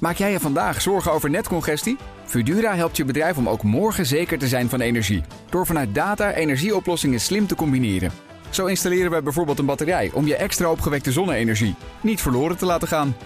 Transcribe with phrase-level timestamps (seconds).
[0.00, 1.96] Maak jij je vandaag zorgen over netcongestie?
[2.24, 5.22] Fudura helpt je bedrijf om ook morgen zeker te zijn van energie.
[5.50, 8.10] Door vanuit data energieoplossingen slim te combineren.
[8.50, 12.88] Zo installeren we bijvoorbeeld een batterij om je extra opgewekte zonne-energie niet verloren te laten
[12.88, 13.16] gaan.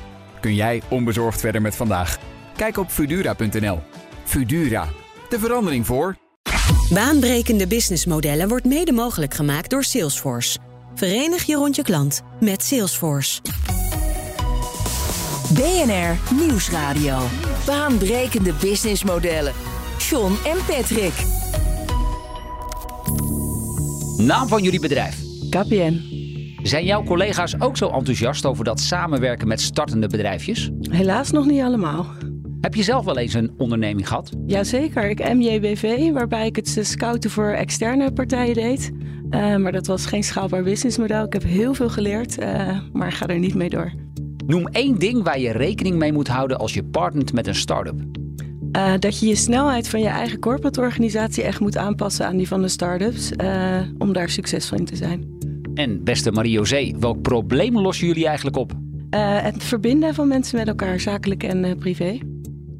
[0.41, 2.19] Kun jij onbezorgd verder met vandaag?
[2.57, 3.81] Kijk op Fudura.nl.
[4.25, 4.89] Fudura,
[5.29, 6.17] de verandering voor.
[6.91, 10.59] Baanbrekende businessmodellen wordt mede mogelijk gemaakt door Salesforce.
[10.95, 13.41] Verenig je rond je klant met Salesforce.
[15.55, 17.19] BNR Nieuwsradio.
[17.67, 19.53] Baanbrekende businessmodellen.
[19.99, 21.13] John en Patrick.
[24.17, 25.23] Naam van jullie bedrijf.
[25.51, 26.01] KPN.
[26.63, 30.71] Zijn jouw collega's ook zo enthousiast over dat samenwerken met startende bedrijfjes?
[30.91, 32.07] Helaas nog niet allemaal.
[32.61, 34.33] Heb je zelf wel eens een onderneming gehad?
[34.47, 38.91] Jazeker, ik MJBV, waarbij ik het scouten voor externe partijen deed.
[39.31, 41.25] Uh, maar dat was geen schaalbaar businessmodel.
[41.25, 44.04] Ik heb heel veel geleerd, uh, maar ga er niet mee door.
[44.47, 48.01] Noem één ding waar je rekening mee moet houden als je partnert met een start-up.
[48.77, 52.49] Uh, dat je je snelheid van je eigen corporate organisatie echt moet aanpassen aan die
[52.49, 53.33] van de start-ups.
[53.99, 55.33] om daar succesvol in te zijn.
[55.75, 58.73] En beste Marie-José, welk probleem lossen jullie eigenlijk op?
[59.17, 62.19] het verbinden van mensen met elkaar, zakelijk en privé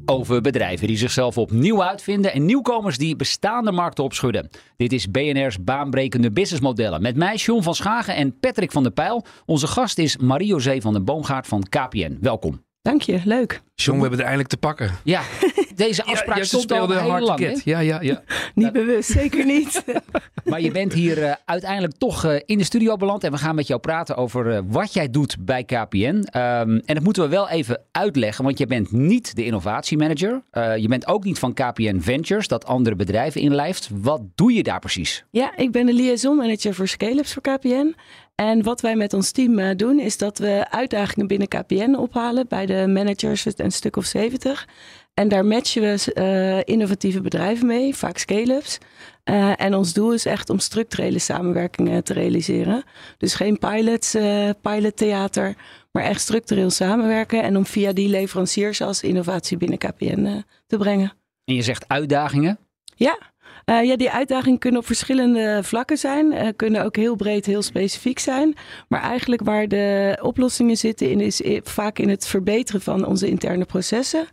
[0.05, 4.49] over bedrijven die zichzelf opnieuw uitvinden en nieuwkomers die bestaande markten opschudden.
[4.77, 7.01] Dit is BNR's baanbrekende businessmodellen.
[7.01, 9.25] Met mij John van Schagen en Patrick van der Pijl.
[9.45, 12.17] Onze gast is Marie-José van den Boomgaard van KPN.
[12.21, 12.63] Welkom.
[12.81, 13.61] Dank je, leuk.
[13.75, 14.91] John, we hebben er eindelijk te pakken.
[15.03, 15.21] Ja,
[15.75, 17.61] deze afspraak ja, stond al heel lang.
[17.63, 18.23] Ja, ja, ja.
[18.55, 19.83] niet bewust, zeker niet.
[20.43, 23.23] maar je bent hier uh, uiteindelijk toch uh, in de studio beland.
[23.23, 26.05] En we gaan met jou praten over uh, wat jij doet bij KPN.
[26.05, 30.41] Um, en dat moeten we wel even uitleggen, want je bent niet de innovatiemanager.
[30.53, 33.89] je bent ook niet van KPN Ventures, dat andere bedrijven inlijft.
[33.93, 35.25] Wat doe je daar precies?
[35.31, 37.95] Ja, ik ben de liaison manager voor scale-ups voor KPN.
[38.35, 42.65] En wat wij met ons team doen, is dat we uitdagingen binnen KPN ophalen bij
[42.65, 44.67] de managers, een stuk of 70.
[45.15, 48.77] En daar matchen we uh, innovatieve bedrijven mee, vaak scale-ups.
[49.25, 52.83] Uh, en ons doel is echt om structurele samenwerkingen te realiseren.
[53.17, 54.15] Dus geen pilots,
[54.61, 55.55] pilottheater,
[55.91, 57.43] maar echt structureel samenwerken.
[57.43, 61.13] En om via die leveranciers als innovatie binnen KPN te brengen.
[61.45, 62.57] En je zegt uitdagingen?
[62.95, 63.19] Ja,
[63.65, 66.31] uh, ja, die uitdagingen kunnen op verschillende vlakken zijn.
[66.31, 68.55] Uh, kunnen ook heel breed, heel specifiek zijn.
[68.87, 73.65] Maar eigenlijk waar de oplossingen zitten in is vaak in het verbeteren van onze interne
[73.65, 74.27] processen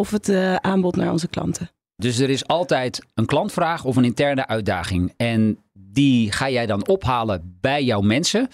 [0.00, 1.70] of het uh, aanbod naar onze klanten.
[1.96, 5.14] Dus er is altijd een klantvraag of een interne uitdaging.
[5.16, 8.48] En die ga jij dan ophalen bij jouw mensen.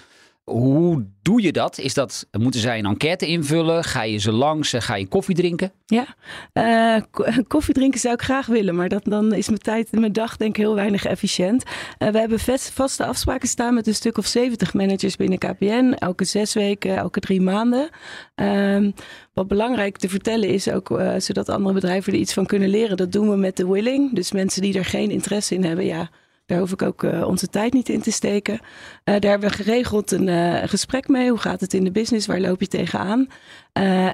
[0.45, 1.79] Hoe doe je dat?
[1.79, 3.85] Is dat moeten zij een enquête invullen?
[3.85, 4.75] Ga je ze langs?
[4.79, 5.73] Ga je koffie drinken?
[5.87, 6.07] Ja,
[6.53, 7.03] uh,
[7.49, 10.51] koffie drinken zou ik graag willen, maar dat, dan is mijn tijd, mijn dag denk
[10.51, 11.65] ik heel weinig efficiënt.
[11.99, 15.95] Uh, we hebben vast, vaste afspraken staan met een stuk of 70 managers binnen KPN,
[15.99, 17.89] elke zes weken, elke drie maanden.
[18.37, 18.93] Uh,
[19.33, 22.97] wat belangrijk te vertellen is ook, uh, zodat andere bedrijven er iets van kunnen leren,
[22.97, 24.15] dat doen we met de willing.
[24.15, 26.11] Dus mensen die er geen interesse in hebben, ja,
[26.47, 28.55] daar hoef ik ook uh, onze tijd niet in te steken.
[28.55, 28.61] Uh,
[29.05, 31.31] daar hebben we geregeld een uh, gesprek mee.
[31.31, 32.27] Hoe gaat het in de business?
[32.27, 33.27] Waar loop je tegenaan?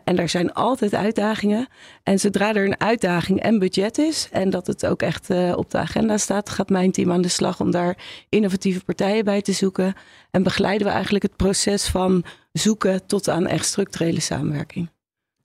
[0.05, 1.69] en daar zijn altijd uitdagingen.
[2.03, 5.79] En zodra er een uitdaging en budget is en dat het ook echt op de
[5.79, 7.97] agenda staat, gaat mijn team aan de slag om daar
[8.29, 9.95] innovatieve partijen bij te zoeken.
[10.31, 14.91] En begeleiden we eigenlijk het proces van zoeken tot aan echt structurele samenwerking.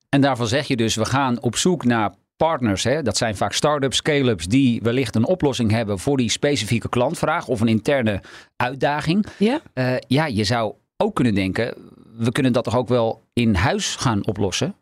[0.09, 3.53] En daarvan zeg je dus, we gaan op zoek naar partners, hè, dat zijn vaak
[3.53, 8.21] start-ups, scale-ups, die wellicht een oplossing hebben voor die specifieke klantvraag of een interne
[8.55, 9.25] uitdaging.
[9.38, 11.73] Ja, uh, ja je zou ook kunnen denken,
[12.17, 14.75] we kunnen dat toch ook wel in huis gaan oplossen?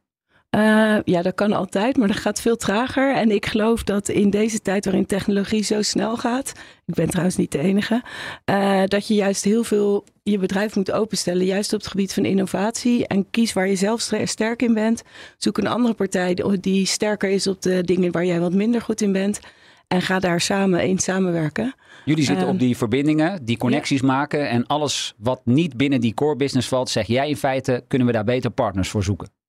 [0.56, 3.16] Uh, ja, dat kan altijd, maar dat gaat veel trager.
[3.16, 6.52] En ik geloof dat in deze tijd waarin technologie zo snel gaat,
[6.86, 8.04] ik ben trouwens niet de enige,
[8.46, 12.26] uh, dat je juist heel veel je bedrijf moet openstellen, juist op het gebied van
[12.26, 13.08] innovatie.
[13.08, 15.04] En kies waar je zelf sterk in bent.
[15.38, 19.02] Zoek een andere partij die sterker is op de dingen waar jij wat minder goed
[19.02, 19.40] in bent.
[19.88, 21.76] En ga daar samen in samenwerken.
[22.06, 24.50] Jullie zitten op die verbindingen, die connecties maken.
[24.50, 28.14] En alles wat niet binnen die core business valt, zeg jij in feite, kunnen we
[28.14, 29.41] daar beter partners voor zoeken.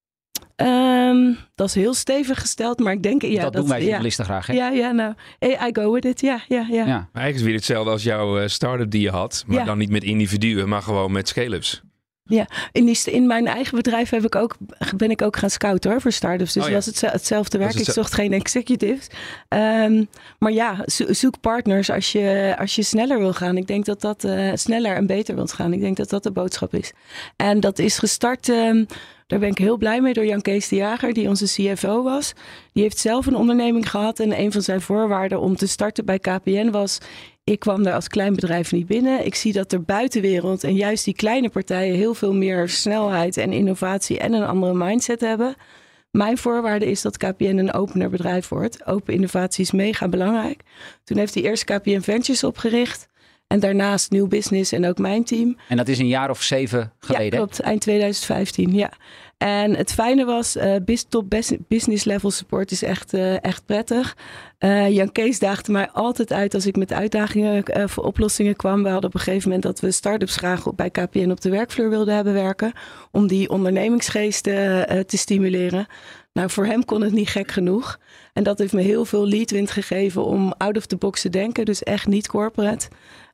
[0.56, 3.22] Um, dat is heel stevig gesteld, maar ik denk...
[3.22, 4.30] Ja, dat, doen wij journalisten ja.
[4.30, 4.52] graag, hè?
[4.52, 6.86] Ja, ja, nou, I go with it, ja, ja, ja.
[6.86, 7.08] ja.
[7.12, 10.04] Eigenlijk is weer hetzelfde als jouw uh, start-up die je had, maar dan niet met
[10.04, 11.82] individuen, maar gewoon met scale-ups.
[12.34, 14.56] Ja, in, die, in mijn eigen bedrijf heb ik ook,
[14.96, 16.52] ben ik ook gaan scouten hoor, voor start-ups.
[16.52, 16.74] Dus oh, ja.
[16.74, 17.74] was het, hetzelfde werk.
[17.74, 19.06] Ik zocht geen executives.
[19.48, 20.08] Um,
[20.38, 23.56] maar ja, zoek partners als je, als je sneller wil gaan.
[23.56, 25.72] Ik denk dat dat uh, sneller en beter wilt gaan.
[25.72, 26.92] Ik denk dat dat de boodschap is.
[27.36, 28.48] En dat is gestart...
[28.48, 28.86] Um,
[29.26, 32.32] daar ben ik heel blij mee door Jan Kees de Jager, die onze CFO was.
[32.72, 36.18] Die heeft zelf een onderneming gehad en een van zijn voorwaarden om te starten bij
[36.18, 36.98] KPN was...
[37.44, 39.26] Ik kwam daar als klein bedrijf niet binnen.
[39.26, 43.52] Ik zie dat de buitenwereld en juist die kleine partijen heel veel meer snelheid en
[43.52, 45.54] innovatie en een andere mindset hebben.
[46.10, 48.86] Mijn voorwaarde is dat KPN een opener bedrijf wordt.
[48.86, 50.62] Open innovatie is mega belangrijk.
[51.04, 53.08] Toen heeft hij eerst KPN Ventures opgericht.
[53.46, 55.56] En daarnaast Nieuw Business en ook mijn team.
[55.68, 57.24] En dat is een jaar of zeven geleden?
[57.24, 57.60] Ja, klopt.
[57.60, 58.92] Eind 2015, ja.
[59.42, 61.34] En het fijne was, uh, top
[61.68, 64.16] business level support is echt, uh, echt prettig.
[64.58, 68.82] Uh, Jan Kees daagde mij altijd uit als ik met uitdagingen voor oplossingen kwam.
[68.82, 71.90] We hadden op een gegeven moment dat we start-ups graag bij KPN op de werkvloer
[71.90, 72.72] wilden hebben werken.
[73.10, 75.86] Om die ondernemingsgeest te stimuleren.
[76.32, 77.98] Nou, voor hem kon het niet gek genoeg.
[78.32, 81.64] En dat heeft me heel veel leadwind gegeven om out of the box te denken.
[81.64, 82.88] Dus echt niet corporate.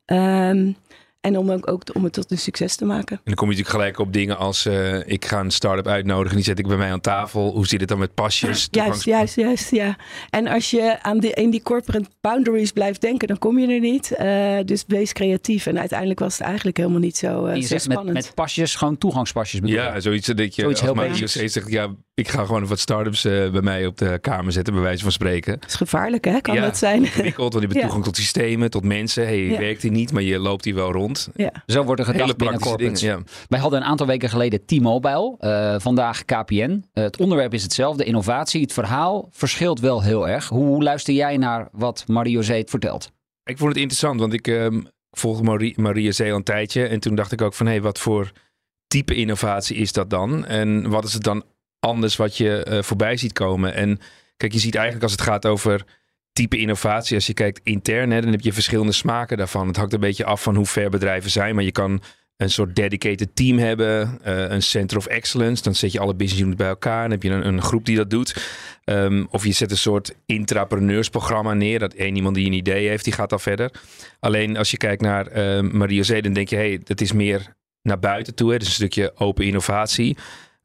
[0.06, 0.76] Um,
[1.20, 3.16] en om ook, ook om het tot een succes te maken.
[3.16, 6.36] En dan kom je natuurlijk gelijk op dingen als uh, ik ga een start-up uitnodigen,
[6.36, 7.52] die zet ik bij mij aan tafel.
[7.52, 8.68] Hoe zit het dan met pasjes?
[8.70, 9.96] Juist, juist, juist, ja.
[10.30, 13.80] En als je aan die, in die corporate boundaries blijft denken, dan kom je er
[13.80, 14.16] niet.
[14.20, 15.66] Uh, dus wees creatief.
[15.66, 18.14] En uiteindelijk was het eigenlijk helemaal niet zo, uh, je zo spannend.
[18.14, 22.28] Met, met pasjes, gewoon toegangspasjes bedoel Ja, zoiets dat je zoiets heel zegt, ja, ik
[22.28, 25.60] ga gewoon wat start-ups bij mij op de kamer zetten, bij wijze van spreken.
[25.60, 26.40] Dat is gevaarlijk, hè?
[26.40, 27.02] Kan dat zijn?
[27.04, 29.24] Ingewikkeld, want je hebt toegang tot systemen, tot mensen.
[29.24, 31.28] Hey, je werkt hier niet, maar je loopt hier wel rond.
[31.34, 31.52] Ja.
[31.66, 33.00] Zo wordt er gedacht binnen corporates.
[33.00, 33.18] Ja.
[33.48, 35.36] Wij hadden een aantal weken geleden T-Mobile.
[35.40, 36.84] Uh, vandaag KPN.
[36.94, 38.60] Uh, het onderwerp is hetzelfde, innovatie.
[38.60, 40.48] Het verhaal verschilt wel heel erg.
[40.48, 43.10] Hoe, luister jij naar wat Mario Zee vertelt?
[43.44, 44.66] Ik vond het interessant, want ik uh,
[45.10, 46.86] volgde Marie, Maria Zee al een tijdje.
[46.86, 48.32] En toen dacht ik ook van, hé, hey, wat voor
[48.86, 50.46] type innovatie is dat dan?
[50.46, 51.44] En wat is het dan
[51.80, 53.74] anders wat je uh, voorbij ziet komen?
[53.74, 53.98] En
[54.36, 55.84] kijk, je ziet eigenlijk als het gaat over
[56.32, 57.14] type innovatie.
[57.14, 59.66] Als je kijkt intern, hè, dan heb je verschillende smaken daarvan.
[59.66, 61.54] Het hangt een beetje af van hoe ver bedrijven zijn.
[61.54, 62.02] Maar je kan
[62.36, 65.62] een soort dedicated team hebben, uh, een center of excellence.
[65.62, 67.96] Dan zet je alle business units bij elkaar en heb je een, een groep die
[67.96, 68.36] dat doet.
[68.84, 71.78] Um, of je zet een soort intrapreneursprogramma neer.
[71.78, 73.70] Dat één iemand die een idee heeft, die gaat dan verder.
[74.20, 77.12] Alleen als je kijkt naar uh, Maria Zee, dan denk je, hé, hey, dat is
[77.12, 78.52] meer naar buiten toe.
[78.52, 78.58] Hè.
[78.58, 80.16] Dus een stukje open innovatie.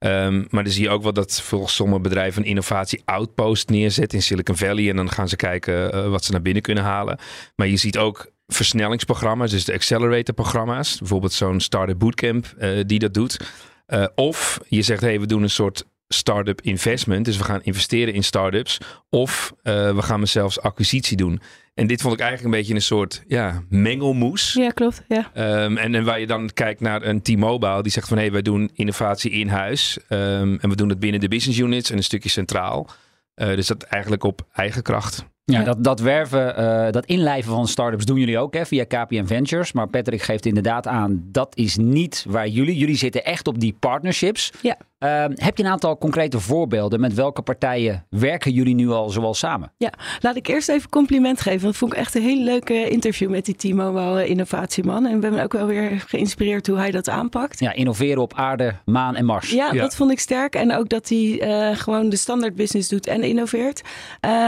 [0.05, 4.13] Um, maar dan zie je ook wel dat volgens sommige bedrijven een innovatie outpost neerzet
[4.13, 4.89] in Silicon Valley.
[4.89, 7.19] En dan gaan ze kijken uh, wat ze naar binnen kunnen halen.
[7.55, 10.97] Maar je ziet ook versnellingsprogramma's, dus de accelerator programma's.
[10.97, 13.39] Bijvoorbeeld zo'n startup bootcamp uh, die dat doet.
[13.87, 17.25] Uh, of je zegt, hey, we doen een soort start-up investment.
[17.25, 18.77] Dus we gaan investeren in start-ups.
[19.09, 21.41] Of we gaan zelfs acquisitie doen.
[21.73, 24.53] En dit vond ik eigenlijk een beetje een soort ja, mengelmoes.
[24.53, 25.03] Ja, klopt.
[25.07, 25.63] Ja.
[25.63, 28.31] Um, en, en waar je dan kijkt naar een T-Mobile die zegt van hé, hey,
[28.31, 29.97] wij doen innovatie in huis.
[30.09, 32.89] Um, en we doen het binnen de business units en een stukje centraal.
[33.35, 35.25] Uh, dus dat eigenlijk op eigen kracht.
[35.45, 39.25] Ja, Dat, dat werven, uh, dat inlijven van startups doen jullie ook hè, via KPN
[39.25, 39.71] Ventures.
[39.71, 42.77] Maar Patrick geeft inderdaad aan, dat is niet waar jullie.
[42.77, 44.51] Jullie zitten echt op die partnerships.
[44.61, 44.77] Ja.
[45.03, 46.99] Uh, heb je een aantal concrete voorbeelden?
[46.99, 49.71] Met welke partijen werken jullie nu al zoal samen?
[49.77, 51.61] Ja, laat ik eerst even compliment geven.
[51.67, 55.05] Dat vond ik echt een hele leuke interview met die Timo, wel innovatieman.
[55.05, 57.59] En we hebben ook wel weer geïnspireerd hoe hij dat aanpakt.
[57.59, 59.51] Ja, innoveren op aarde, maan en Mars.
[59.51, 60.55] Ja, dat vond ik sterk.
[60.55, 63.81] En ook dat hij uh, gewoon de standaard business doet en innoveert.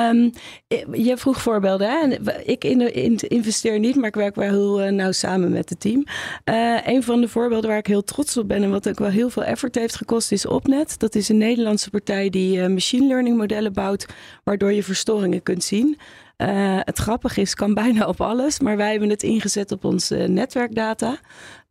[0.09, 0.31] Um,
[0.91, 1.89] je vroeg voorbeelden.
[1.89, 2.31] Hè?
[2.43, 2.63] Ik
[3.27, 6.03] investeer niet, maar ik werk wel heel uh, nauw samen met het team.
[6.45, 9.09] Uh, een van de voorbeelden waar ik heel trots op ben en wat ook wel
[9.09, 10.99] heel veel effort heeft gekost, is Opnet.
[10.99, 14.05] Dat is een Nederlandse partij die uh, machine learning modellen bouwt,
[14.43, 15.97] waardoor je verstoringen kunt zien.
[16.37, 20.15] Uh, het grappige is, kan bijna op alles, maar wij hebben het ingezet op onze
[20.15, 21.17] netwerkdata.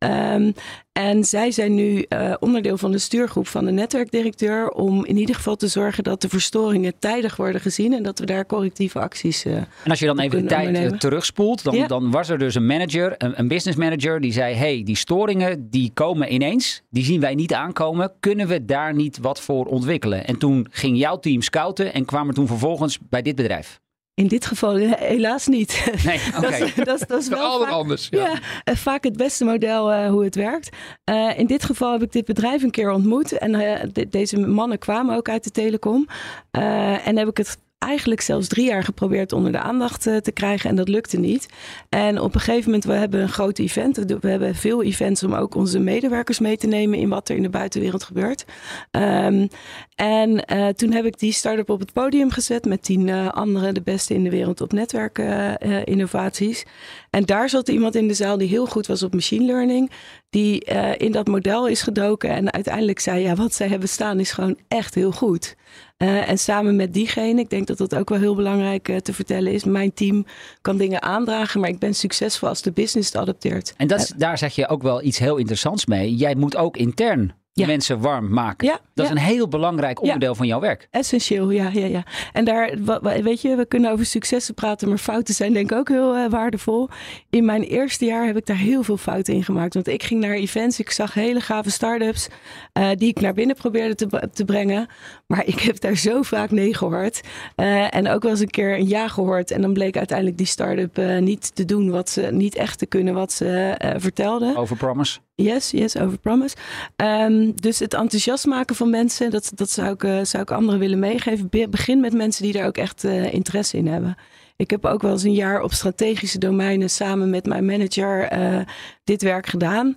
[0.04, 0.54] Um,
[0.92, 5.34] en zij zijn nu uh, onderdeel van de stuurgroep van de netwerkdirecteur om in ieder
[5.34, 9.44] geval te zorgen dat de verstoringen tijdig worden gezien en dat we daar correctieve acties.
[9.44, 10.99] Uh, en als je dan even de tijd ondernemen.
[10.99, 11.87] terugspoelt, dan, ja.
[11.87, 15.70] dan was er dus een manager, een, een business manager, die zei: hey, die storingen
[15.70, 18.12] die komen ineens, die zien wij niet aankomen.
[18.20, 20.26] Kunnen we daar niet wat voor ontwikkelen?
[20.26, 23.82] En toen ging jouw team scouten en kwam er toen vervolgens bij dit bedrijf.
[24.14, 25.73] In dit geval helaas niet.
[26.04, 26.47] Nee, oké.
[26.47, 26.59] Okay.
[26.61, 28.09] dat, dat, dat, is wel vaak, anders.
[28.11, 28.21] Ja.
[28.21, 28.38] ja.
[28.64, 30.76] Eh, vaak het beste model uh, hoe het werkt.
[31.11, 33.33] Uh, in dit geval heb ik dit bedrijf een keer ontmoet.
[33.33, 33.52] En
[33.92, 36.09] de, deze mannen kwamen ook uit de telecom.
[36.50, 40.71] en heb ik het eigenlijk zelfs drie jaar geprobeerd onder de aandacht uh, te krijgen
[40.71, 41.49] en dat lukte niet.
[41.88, 43.97] En op een gegeven moment, we hebben een groot event.
[43.97, 47.43] We hebben veel events om ook onze medewerkers mee te nemen in wat er in
[47.43, 48.45] de buitenwereld gebeurt.
[48.91, 49.49] Um,
[49.95, 53.73] en uh, toen heb ik die start-up op het podium gezet met tien uh, andere,
[53.73, 56.64] de beste in de wereld op netwerkinnovaties.
[57.11, 59.91] en daar zat iemand in de zaal die heel goed was op machine learning,
[60.35, 60.64] die
[60.97, 64.59] in dat model is gedoken en uiteindelijk zei, ja, wat zij hebben staan is gewoon
[64.69, 65.57] echt heel goed.
[65.99, 69.12] Uh, en samen met diegene, ik denk dat dat ook wel heel belangrijk uh, te
[69.12, 69.64] vertellen is.
[69.64, 70.26] Mijn team
[70.61, 73.75] kan dingen aandragen, maar ik ben succesvol als de business het adopteert.
[73.76, 76.14] En dat is, daar zeg je ook wel iets heel interessants mee.
[76.14, 77.66] Jij moet ook intern Ja.
[77.66, 78.66] mensen warm maken.
[78.66, 80.88] Ja, dat is een heel belangrijk onderdeel van jouw werk.
[80.90, 82.02] Essentieel, ja, ja, ja.
[82.32, 82.75] En daar,
[83.23, 86.30] weet je, we kunnen over successen praten, maar fouten zijn denk ik ook heel eh,
[86.30, 86.88] waardevol.
[87.30, 89.75] In mijn eerste jaar heb ik daar heel veel fouten in gemaakt.
[89.75, 92.28] Want ik ging naar events, ik zag hele gave start-ups
[92.73, 94.87] eh, die ik naar binnen probeerde te, te brengen.
[95.26, 97.20] Maar ik heb daar zo vaak nee gehoord.
[97.56, 99.50] Eh, en ook wel eens een keer een ja gehoord.
[99.50, 103.14] En dan bleek uiteindelijk die start-up niet te doen wat ze, niet echt te kunnen
[103.14, 104.56] wat ze vertelden.
[104.56, 105.18] Overpromise.
[105.37, 106.57] Yes, yes, over promise.
[106.97, 110.81] Ehm, dus het enthousiast maken van mensen, dat, dat zou, ik, eh, zou ik anderen
[110.81, 111.49] willen meegeven.
[111.49, 114.17] Be- begin met mensen die daar ook echt eh, interesse in hebben.
[114.57, 118.61] Ik heb ook wel eens een jaar op strategische domeinen samen met mijn manager eh,
[119.05, 119.97] dit werk gedaan.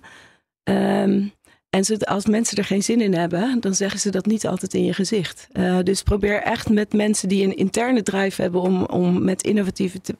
[0.62, 1.26] Ehm,
[1.70, 4.84] en als mensen er geen zin in hebben, dan zeggen ze dat niet altijd in
[4.84, 5.48] je gezicht.
[5.82, 10.16] Dus probeer echt met mensen die een interne drive hebben om, om met innovatieve te-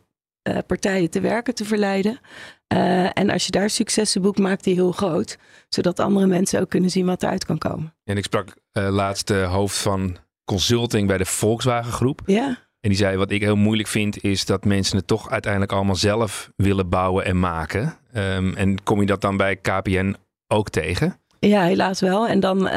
[0.55, 2.21] eh, partijen te werken te verleiden.
[2.67, 5.38] Eh, en als je daar successen boekt, maakt die heel groot.
[5.69, 7.95] Zodat andere mensen ook kunnen zien wat eruit kan komen.
[8.05, 12.21] En ik sprak eh laatst de hoofd van consulting bij de Volkswagen groep.
[12.26, 12.47] Ja,
[12.81, 15.97] En die zei, wat ik heel moeilijk vind, is dat mensen het toch uiteindelijk allemaal
[15.97, 17.99] zelf willen bouwen en maken.
[18.12, 21.17] Ehm, en kom je dat dan bij KPN ook tegen?
[21.40, 22.28] ja helaas wel.
[22.28, 22.69] En dan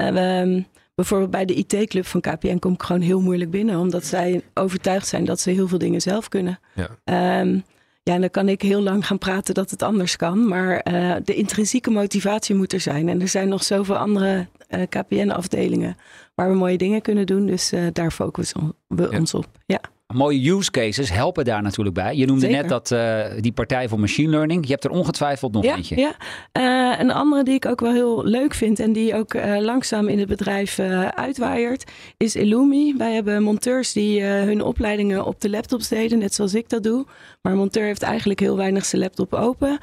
[1.02, 3.80] bijvoorbeeld bij de IT-club van KPN kom ik gewoon heel moeilijk binnen.
[3.80, 6.60] Omdat zij overtuigd zijn dat ze heel veel dingen zelf kunnen.
[6.76, 6.90] Ja.
[7.04, 7.60] Ehm,
[8.04, 10.48] ja, en dan kan ik heel lang gaan praten dat het anders kan.
[10.48, 13.10] Maar eh, de intrinsieke motivatie moet er zijn.
[13.10, 15.98] En er zijn nog zoveel andere eh, KPN-afdelingen
[16.36, 17.46] waar we mooie dingen kunnen doen.
[17.46, 19.20] Dus eh, daar focussen we Ja.
[19.20, 19.48] ons op.
[19.66, 19.82] Ja.
[20.14, 22.16] Mooie use cases helpen daar natuurlijk bij.
[22.16, 22.62] Je noemde Zeker.
[22.62, 24.66] net dat eh, die partij voor machine learning.
[24.66, 25.96] Je hebt er ongetwijfeld nog Ja, eentje.
[25.98, 26.14] ja.
[26.52, 30.08] Eh, een andere die ik ook wel heel leuk vind en die ook eh, langzaam
[30.08, 30.80] in het bedrijf
[31.16, 32.94] uitwaaiert, is Illumi.
[32.98, 37.06] Wij hebben monteurs die hun opleidingen op de laptops deden, net zoals ik dat doe.
[37.42, 39.78] Maar een monteur heeft eigenlijk heel weinig zijn laptop open.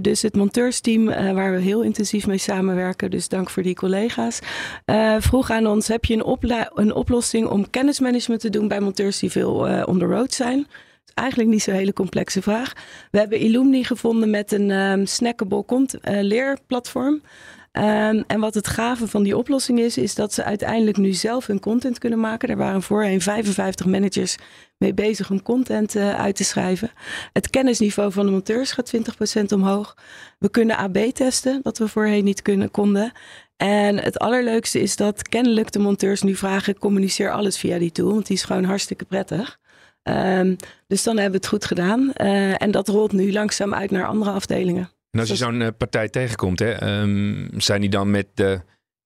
[0.00, 4.38] Dus het monteursteam, waar we heel intensief mee samenwerken, dus dank voor die collega's,
[5.18, 9.30] vroeg aan ons: heb je een, een oplossing om kennismanagement te doen bij monteurs die
[9.30, 10.66] veel eh, on the road zijn?
[11.14, 12.72] Eigenlijk niet zo'n hele complexe vraag.
[13.10, 17.20] We hebben Illumni gevonden met een ehm snackable cont- eh, leerplatform.
[17.72, 21.46] Ehm, en wat het gave van die oplossing is, is dat ze uiteindelijk nu zelf
[21.46, 22.48] hun content kunnen maken.
[22.48, 24.36] Er waren voorheen 55 managers
[24.76, 26.90] mee bezig om content eh, uit te schrijven.
[27.32, 29.96] Het kennisniveau van de monteurs gaat 20% omhoog.
[30.38, 33.12] We kunnen AB testen, wat we voorheen niet kunnen, konden.
[33.58, 38.12] En het allerleukste is dat kennelijk de monteurs nu vragen: communiceer alles via die tool,
[38.12, 39.58] want die is gewoon hartstikke prettig.
[40.02, 40.54] Ehm,
[40.86, 42.12] dus dan hebben we het goed gedaan.
[42.12, 44.90] Eh, en dat rolt nu langzaam uit naar andere afdelingen.
[45.10, 48.60] En als je zo'n eh, partij tegenkomt, hè, ehm, zijn die dan met de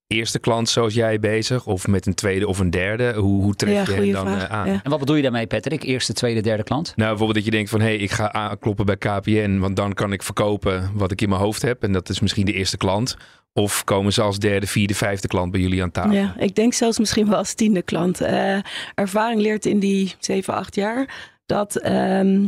[0.06, 1.66] eerste klant zoals jij bezig?
[1.66, 3.12] Of met een tweede of een derde?
[3.16, 4.42] Hoe, hoe tref ja, je hen goede dan vraag.
[4.48, 4.66] eh, aan?
[4.70, 4.80] Ja.
[4.82, 5.82] En wat bedoel je daarmee, Patrick?
[5.82, 6.92] Eerste, tweede, derde klant?
[6.96, 9.92] Nou, bijvoorbeeld dat je denkt van, hé, hey, ik ga aankloppen bij KPN, want dan
[9.92, 11.82] kan ik verkopen wat ik in mijn hoofd heb.
[11.82, 13.16] En dat is misschien de eerste klant.
[13.52, 16.12] Of komen ze als derde, vierde, vijfde klant bij jullie aan tafel?
[16.12, 18.20] Ja, ik denk zelfs misschien wel als tiende klant.
[18.20, 18.58] Eh,
[18.94, 22.46] ervaring leert in die 7, 8 jaar dat ehm,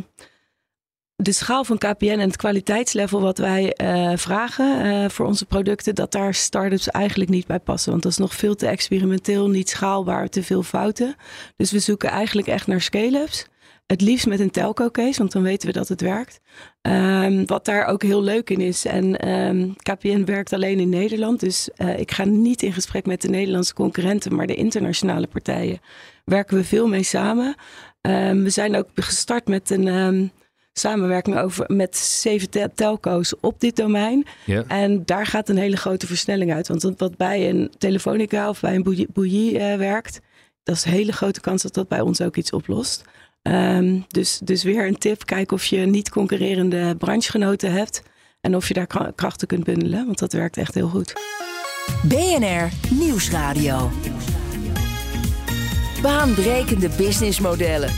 [1.16, 5.94] de schaal van KPN en het kwaliteitslevel wat wij eh, vragen eh, voor onze producten,
[5.94, 7.90] dat daar start-ups eigenlijk niet bij passen.
[7.90, 11.16] Want dat is nog veel te experimenteel, niet schaalbaar, te veel fouten.
[11.56, 13.46] Dus we zoeken eigenlijk echt naar scale-ups.
[13.86, 16.40] Het liefst met een telco case, want dan weten we dat het werkt.
[16.80, 18.84] Ehm, wat daar ook heel leuk in is.
[18.84, 21.40] En ehm, KPN werkt alleen in Nederland.
[21.40, 25.80] Dus eh, ik ga niet in gesprek met de Nederlandse concurrenten, maar de internationale partijen
[26.24, 27.54] werken we veel mee samen.
[28.00, 30.30] Ehm, we zijn ook gestart met een
[30.78, 34.26] samenwerking over, met zeven tel- telco's op dit domein.
[34.44, 34.64] Ja.
[34.68, 36.68] En daar gaat een hele grote versnelling uit.
[36.68, 40.20] Want wat bij een Telefonica of bij een Bouillie, Bouillie, eh, werkt,
[40.62, 43.04] dat is een hele grote kans dat dat bij ons ook iets oplost.
[43.44, 48.02] Ehm, dus, dus weer een tip, kijk of je niet concurrerende branchegenoten hebt.
[48.40, 51.12] En of je daar kra- krachten kunt bundelen, want dat werkt echt heel goed.
[52.02, 53.90] BNR Nieuwsradio.
[56.02, 57.90] Baanbrekende businessmodellen.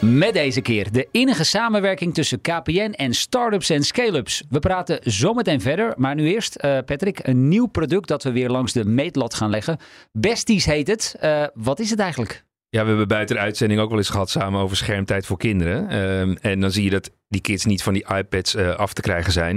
[0.00, 4.42] Met deze keer de innige samenwerking tussen KPN en startups en scale-ups.
[4.48, 8.48] We praten zometeen verder, maar nu eerst, eh, Patrick, een nieuw product dat we weer
[8.50, 9.78] langs de meetlat gaan leggen.
[10.12, 11.16] Besties heet het.
[11.20, 12.44] Eh, wat is het eigenlijk?
[12.70, 15.88] Ja, we hebben buiten de uitzending ook wel eens gehad samen over schermtijd voor kinderen.
[15.88, 19.00] Ehm, en dan zie je dat die kids niet van die iPads eh, af te
[19.00, 19.56] krijgen zijn.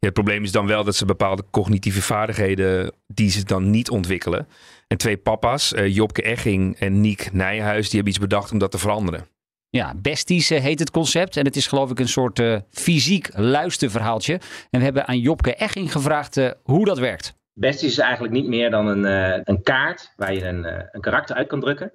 [0.00, 3.90] Ja, het probleem is dan wel dat ze bepaalde cognitieve vaardigheden die ze dan niet
[3.90, 4.48] ontwikkelen.
[4.86, 8.70] En twee papa's, eh, Jobke Egging en Niek Nijhuis, die hebben iets bedacht om dat
[8.70, 9.26] te veranderen.
[9.70, 11.36] Ja, Besties eh, heet het concept.
[11.36, 14.32] En het is geloof ik een soort eh, fysiek luisterverhaaltje.
[14.70, 17.36] En we hebben aan Jobke Egging gevraagd eh, hoe dat werkt.
[17.58, 21.00] Besties is eigenlijk niet meer dan een, eh, een kaart waar je een, eh, een
[21.00, 21.92] karakter uit kan drukken.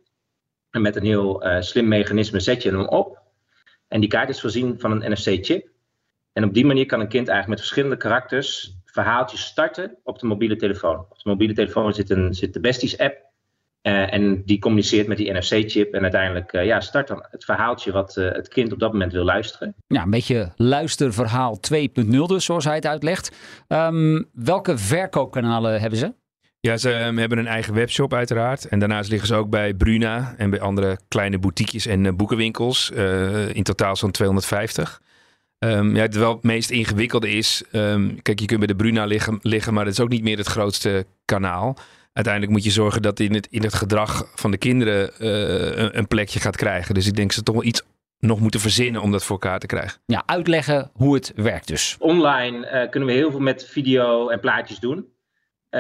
[0.74, 3.22] En met een heel eh, slim mechanisme zet je hem op.
[3.88, 5.68] En die kaart is voorzien van een NFC-chip.
[6.34, 10.25] En op die manier kan een kind eigenlijk met verschillende karakters verhaaltjes starten op de
[10.25, 11.00] mobiele telefoon.
[11.10, 13.22] Op de mobiele telefoon zit, een, zit de Besties app.
[13.82, 15.94] Uh, en die communiceert met die NFC-chip.
[15.94, 19.24] En uiteindelijk uh, ja, start dan het verhaaltje wat het kind op dat moment wil
[19.24, 19.75] luisteren.
[19.88, 23.36] Ja, een beetje luisterverhaal 2.0 dus, zoals hij het uitlegt.
[23.68, 26.13] Um, welke verkoopkanalen hebben ze?
[26.67, 28.65] Ja, ze um, hebben een eigen webshop uiteraard.
[28.65, 32.89] En daarnaast liggen ze ook bij Bruna en bij andere kleine boutiques en boekenwinkels.
[33.53, 35.01] in totaal zo'n 250.
[35.60, 37.63] Um, ja, het wel het meest ingewikkelde is,
[38.22, 40.48] kijk, je kunt bij de Bruna liggen, liggen, maar dat is ook niet meer het
[40.48, 41.77] grootste kanaal
[42.13, 45.98] uiteindelijk moet je zorgen dat in het, in het gedrag van de kinderen uh, een,
[45.98, 46.93] een, plekje gaat krijgen.
[46.93, 47.82] Dus ik denk dat ze toch wel iets
[48.20, 50.01] nog moeten verzinnen om dat voor elkaar te krijgen.
[50.05, 51.96] Ja, uitleggen hoe het werkt dus.
[52.00, 55.05] Online uh, kunnen we heel veel met video en plaatjes doen.
[55.75, 55.80] Uh,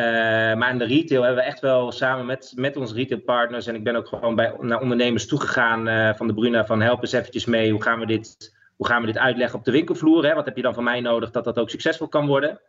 [0.53, 3.67] maar in de retail hebben we echt wel samen met, met onze retailpartners...
[3.67, 6.65] en ik ben ook gewoon bij, naar ondernemers toegegaan van de Bruna...
[6.65, 9.65] van help eens eventjes mee, hoe gaan we dit, hoe gaan we dit uitleggen op
[9.65, 10.25] de winkelvloer?
[10.25, 10.33] Hè?
[10.33, 12.59] Wat heb je dan van mij nodig dat dat ook succesvol kan worden?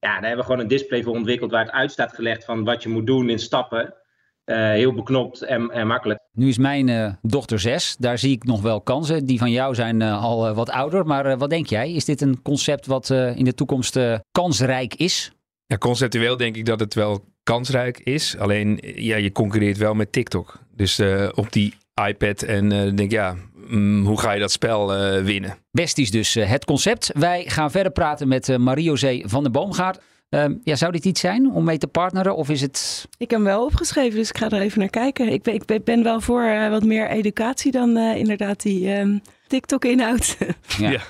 [0.00, 2.64] ja, daar hebben we gewoon een display voor ontwikkeld waar het uit staat gelegd van
[2.64, 3.94] wat je moet doen in stappen.
[4.44, 6.20] Uh, heel beknopt en, en, makkelijk.
[6.32, 7.96] Nu is mijn uh, dochter zes.
[7.96, 9.26] Daar zie ik nog wel kansen.
[9.26, 11.06] Die van jou zijn uh, al wat ouder.
[11.06, 11.92] Maar wat denk jij?
[11.92, 13.98] Is dit een concept wat in de toekomst
[14.32, 15.32] kansrijk is?
[15.70, 18.36] Ja, conceptueel denk ik dat het wel kansrijk is.
[18.38, 20.58] Alleen ja, je concurreert wel met TikTok.
[20.76, 21.00] Dus
[21.34, 21.74] op die
[22.08, 23.36] iPad en denk ja,
[23.68, 25.56] mm, hoe ga je dat spel uh, winnen?
[25.70, 27.10] Besties dus uh, het concept.
[27.14, 30.00] Wij gaan verder praten met uh, Marie-José van der Boomgaard.
[30.28, 33.08] Ehm, ja, zou dit iets zijn om mee te partneren of is het...
[33.18, 35.32] Ik heb hem wel opgeschreven, dus ik ga er even naar kijken.
[35.32, 40.36] Ik ben, ik ben wel voor wat meer educatie dan inderdaad die um, TikTok-inhoud.
[40.78, 41.00] Ja,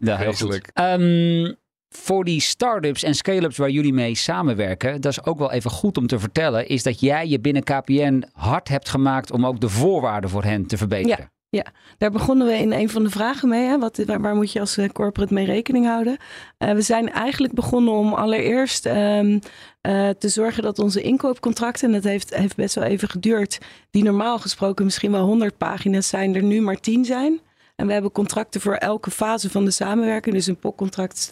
[0.00, 0.16] ja.
[0.16, 0.70] heel goed.
[0.74, 1.56] Um,
[1.96, 5.96] voor die start-ups en scale-ups waar jullie mee samenwerken, dat is ook wel even goed
[5.96, 9.68] om te vertellen, is dat jij je binnen KPN hard hebt gemaakt om ook de
[9.68, 11.16] voorwaarden voor hen te verbeteren.
[11.18, 11.32] Ja.
[11.54, 11.66] Ja,
[11.98, 13.66] daar begonnen we in een van de vragen mee.
[13.66, 13.78] Hè?
[13.78, 16.16] Wat, waar, moet je als eh, corporate mee rekening houden?
[16.58, 19.38] Uh, we zijn eigenlijk begonnen om allereerst um,
[19.82, 23.58] uh, te zorgen dat onze inkoopcontracten, en dat heeft, heeft best wel even geduurd,
[23.90, 27.40] die normaal gesproken misschien wel 100 pagina's zijn, er nu maar 10 zijn.
[27.76, 30.34] En we hebben contracten voor elke fase van de samenwerking.
[30.34, 31.28] Dus een POC-contract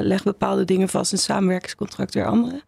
[0.00, 2.62] legt bepaalde dingen vast, een samenwerkingscontract weer andere.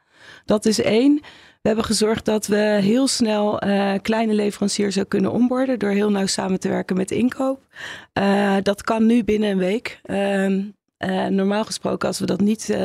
[0.44, 1.14] Dat is één.
[1.62, 6.10] We hebben gezorgd dat we heel snel uh, kleine leveranciers ook kunnen onboarden door heel
[6.10, 7.60] nauw samen te werken met inkoop.
[8.18, 10.00] Uh, dat kan nu binnen een week.
[10.06, 12.76] Uh, normaal gesproken, als we dat niet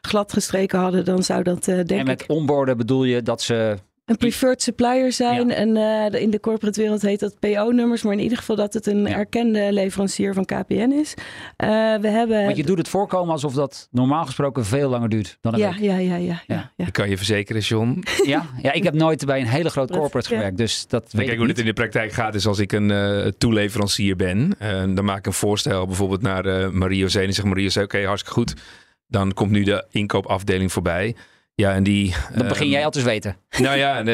[0.00, 1.98] glad gestreken hadden, dan zou dat denk ik...
[1.98, 5.50] En met onboarden bedoel je dat ze een preferred supplier zijn.
[5.50, 8.02] En uh, in de corporate wereld heet dat PO-nummers.
[8.02, 11.14] Maar in ieder geval dat het een erkende leverancier van KPN is.
[11.16, 12.44] Uh, we hebben...
[12.44, 15.70] Want je doet het voorkomen alsof dat normaal gesproken veel langer duurt dan een ja,
[15.70, 15.80] week.
[15.80, 16.86] Ja, ja, ja, ja, ja.
[16.86, 18.04] Ik kan je verzekeren, John.
[18.26, 20.56] ja, ja, ik heb nooit bij een hele grote corporate gewerkt.
[20.56, 23.26] Dus dat weet Kijk, hoe het in de praktijk gaat is als ik een uh,
[23.38, 24.56] toeleverancier ben.
[24.94, 27.20] dan maak ik een voorstel bijvoorbeeld naar uh, Marie-José.
[27.20, 28.54] En zeg Marie-José, oké, okay, hartstikke goed.
[29.06, 31.14] Dan komt nu de inkoopafdeling voorbij.
[31.56, 32.14] Ja, en die.
[32.34, 33.36] Dat begin jij al te weten.
[33.58, 34.04] Nou ja,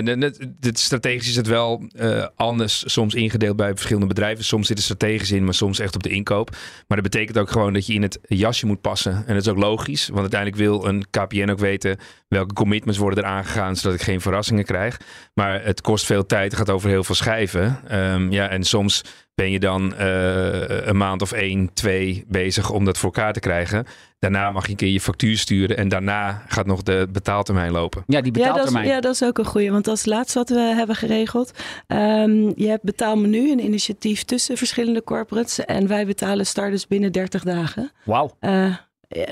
[0.72, 4.44] strategisch is het wel uh, anders soms ingedeeld bij verschillende bedrijven.
[4.44, 6.50] Soms zit het strategisch in, maar soms echt op de inkoop.
[6.86, 9.12] Maar dat betekent ook gewoon dat je in het jasje moet passen.
[9.12, 11.98] En dat is ook logisch, want uiteindelijk wil een KPN ook weten
[12.28, 15.00] welke commitments worden er aangegaan, zodat ik geen verrassingen krijg.
[15.34, 17.80] Maar het kost veel tijd, het gaat over heel veel schijven.
[17.90, 19.02] Um, ja, en soms
[19.40, 23.40] ben je dan uh, een maand of één, twee bezig om dat voor elkaar te
[23.40, 23.86] krijgen.
[24.18, 28.02] Daarna mag je een keer je factuur sturen en daarna gaat nog de betaaltermijn lopen.
[28.06, 28.86] Ja, die betaaltermijn.
[28.86, 30.58] Ja, dat is, ja, dat is ook een goede, want dat is laatst wat we
[30.58, 31.52] hebben geregeld.
[31.86, 35.64] Um, je hebt betaalmenu, een initiatief tussen verschillende corporates.
[35.64, 37.92] En wij betalen starters binnen 30 dagen.
[38.04, 38.36] Wauw.
[38.40, 38.74] Uh,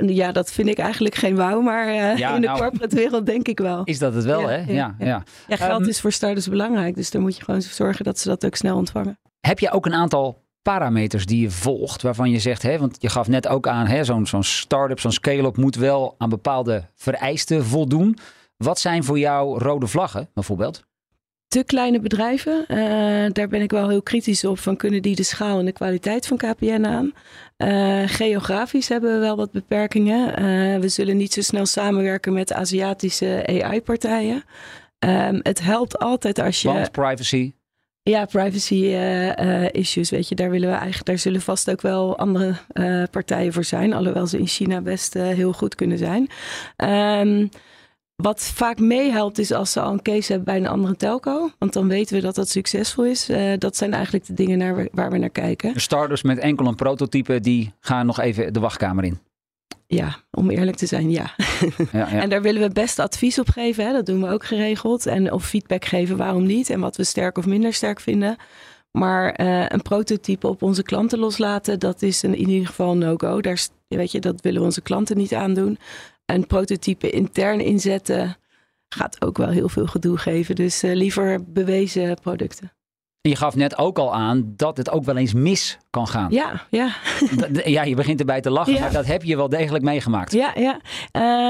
[0.06, 3.26] ja, dat vind ik eigenlijk geen wauw, maar uh, ja, in de nou, corporate wereld
[3.26, 3.84] denk ik wel.
[3.84, 4.72] Is dat het wel, ja, hè?
[4.72, 5.22] Ja, ja.
[5.48, 8.28] ja geld um, is voor starters belangrijk, dus dan moet je gewoon zorgen dat ze
[8.28, 9.18] dat ook snel ontvangen.
[9.40, 13.08] Heb je ook een aantal parameters die je volgt, waarvan je zegt, hè, want je
[13.08, 18.18] gaf net ook aan, zo'n zo'n start-up, zo'n scale-up moet wel aan bepaalde vereisten voldoen.
[18.56, 20.86] Wat zijn voor jou rode vlaggen, bijvoorbeeld?
[21.48, 22.76] Te kleine bedrijven, uh,
[23.32, 24.58] daar ben ik wel heel kritisch op.
[24.58, 27.12] Van kunnen die de schaal en de kwaliteit van KPN aan?
[27.56, 30.28] Uh, geografisch hebben we wel wat beperkingen.
[30.28, 34.44] Uh, we zullen niet zo snel samenwerken met Aziatische AI-partijen.
[34.98, 36.68] Um, het helpt altijd als je.
[36.68, 37.52] Want privacy.
[38.08, 41.80] Ja, privacy uh, uh, issues, weet je, daar willen we eigenlijk, daar zullen vast ook
[41.80, 46.28] wel andere uh, partijen voor zijn, alhoewel ze in China best heel goed kunnen zijn.
[46.76, 47.48] Um,
[48.16, 51.72] wat vaak meehelpt is als ze al een case hebben bij een andere telco, want
[51.72, 53.30] dan weten we dat dat succesvol is.
[53.58, 55.80] dat zijn eigenlijk de dingen naar, waar we naar kijken.
[55.80, 59.18] Starters met enkel een prototype, die gaan nog even de wachtkamer in.
[59.86, 61.34] Ja, om eerlijk te zijn, ja.
[61.92, 62.10] ja, ja.
[62.22, 63.86] En daar willen we best advies op geven.
[63.86, 63.92] Hè?
[63.92, 65.06] Dat doen we ook geregeld.
[65.06, 68.36] En of feedback geven waarom niet en wat we sterk of minder sterk vinden.
[68.90, 73.40] Maar uh, een prototype op onze klanten loslaten, dat is een, in ieder geval no-go.
[73.40, 75.78] Daar, weet je, dat willen we onze klanten niet aandoen.
[76.26, 78.36] een prototype intern inzetten
[78.88, 80.54] gaat ook wel heel veel gedoe geven.
[80.54, 82.72] Dus uh, liever bewezen producten.
[83.20, 86.30] Je gaf net ook al aan dat het ook wel eens mis kan gaan.
[86.30, 86.92] Ja, ja.
[87.64, 90.32] ja, je begint erbij te lachen, maar dat heb je wel degelijk meegemaakt.
[90.32, 90.80] Ja, ja.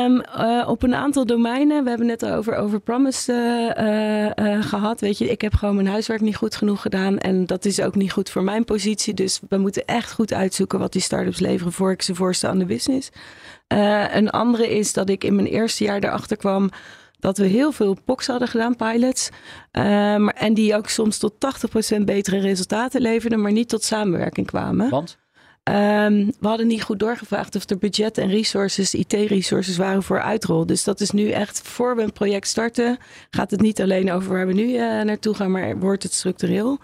[0.04, 1.82] Um, uh, op een aantal domeinen.
[1.82, 3.32] We hebben net over, over Promise
[3.78, 5.00] uh, uh, gehad.
[5.00, 7.18] Weet je, ik heb gewoon mijn huiswerk niet goed genoeg gedaan.
[7.18, 9.14] En dat is ook niet goed voor mijn positie.
[9.14, 12.58] Dus we moeten echt goed uitzoeken wat die startups leveren voor ik ze voorstel aan
[12.58, 13.10] de business.
[14.12, 16.70] een andere is dat ik in mijn eerste jaar erachter kwam
[17.18, 19.28] dat we heel veel POCs hadden gedaan, pilots.
[19.72, 21.32] Um, en die ook soms tot
[21.98, 24.90] 80% betere resultaten leverden, maar niet tot samenwerking kwamen.
[24.90, 25.18] Want?
[25.68, 30.66] Um, we hadden niet goed doorgevraagd of er budget en resources, IT-resources waren voor uitrol.
[30.66, 32.98] Dus dat is nu echt, voor we een project starten,
[33.30, 36.78] gaat het niet alleen over waar we nu uh, naartoe gaan, maar wordt het structureel.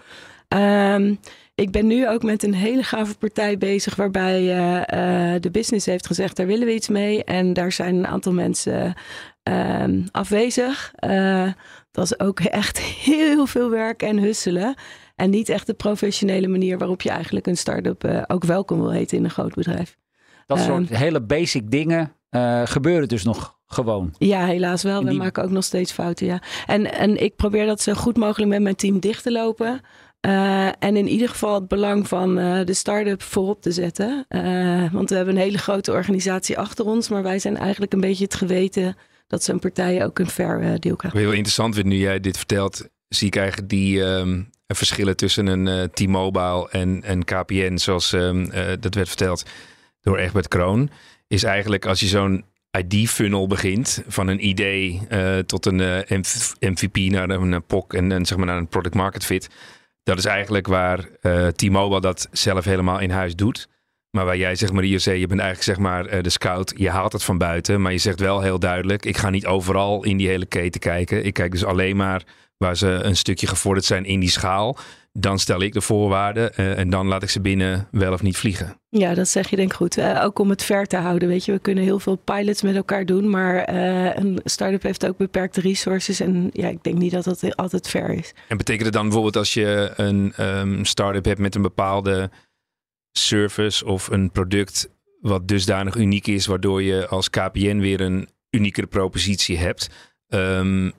[0.47, 1.19] Um,
[1.55, 5.85] ik ben nu ook met een hele gave partij bezig waarbij uh, uh, de business
[5.85, 7.23] heeft gezegd, daar willen we iets mee.
[7.23, 8.93] En daar zijn een aantal mensen
[9.49, 10.93] uh, afwezig.
[10.99, 11.51] Uh,
[11.91, 14.75] dat is ook echt heel veel werk en husselen.
[15.15, 18.91] En niet echt de professionele manier waarop je eigenlijk een start-up uh, ook welkom wil
[18.91, 19.97] heten in een groot bedrijf.
[20.45, 24.13] Dat soort um, hele basic dingen uh, gebeuren dus nog gewoon.
[24.17, 25.03] Ja, helaas wel.
[25.03, 26.25] We maken ook nog steeds fouten.
[26.25, 26.41] Ja.
[26.65, 29.81] En, en ik probeer dat zo goed mogelijk met mijn team dicht te lopen.
[30.21, 34.25] Uh, en in ieder geval het belang van uh, de start-up voorop te zetten.
[34.91, 38.23] Want we hebben een hele grote organisatie achter ons, maar wij zijn eigenlijk een beetje
[38.23, 38.95] het geweten
[39.27, 41.17] dat zo'n partij ook een fair deal krijgt.
[41.17, 45.89] Heel interessant vind nu jij dit vertelt, zie ik eigenlijk die um, verschillen tussen een
[45.89, 49.45] T-Mobile en, en KPN, zoals um, dat werd verteld
[50.01, 50.89] door Egbert Kroon,
[51.27, 52.45] is eigenlijk als je zo'n
[52.77, 55.01] ID-funnel begint, van een idee
[55.45, 56.05] tot een
[56.59, 59.49] MVP naar een POC en, en zeg maar naar een product market fit
[60.05, 63.67] dat is eigenlijk waar uh, T-Mobile dat zelf helemaal in huis doet.
[64.15, 66.73] Maar waar jij zeg maar, IOC, je bent eigenlijk zeg maar uh, de scout.
[66.75, 69.05] Je haalt het van buiten, maar je zegt wel heel duidelijk...
[69.05, 71.25] ik ga niet overal in die hele keten kijken.
[71.25, 72.23] Ik kijk dus alleen maar
[72.57, 74.77] waar ze een stukje gevorderd zijn in die schaal.
[75.13, 78.37] Dan stel ik de voorwaarden uh, en dan laat ik ze binnen wel of niet
[78.37, 78.77] vliegen.
[78.89, 79.97] Ja, dat zeg je denk ik goed.
[79.97, 81.27] Uh, ook om het ver te houden.
[81.27, 85.07] Weet je, we kunnen heel veel pilots met elkaar doen, maar uh, een start-up heeft
[85.07, 86.19] ook beperkte resources.
[86.19, 88.33] En ja, ik denk niet dat dat altijd ver is.
[88.47, 92.29] En betekent het dan bijvoorbeeld als je een um, start-up hebt met een bepaalde
[93.19, 94.89] service of een product
[95.21, 99.89] wat dusdanig uniek is, waardoor je als KPN weer een uniekere propositie hebt.
[100.27, 100.93] Um,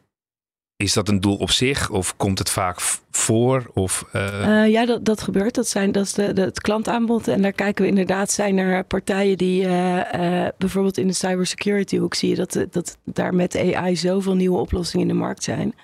[0.76, 3.70] is dat een doel op zich of komt het vaak voor?
[3.74, 4.40] Of, uh...
[4.40, 5.54] Uh, ja, dat, dat gebeurt.
[5.54, 7.28] Dat, zijn, dat is de, het klantaanbod.
[7.28, 10.00] En daar kijken we inderdaad, zijn er partijen die uh,
[10.58, 15.08] bijvoorbeeld in de cybersecurity hoek zie je dat, dat daar met AI zoveel nieuwe oplossingen
[15.08, 15.74] in de markt zijn.